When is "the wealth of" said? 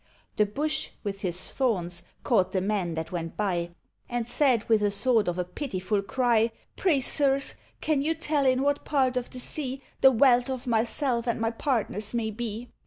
10.01-10.65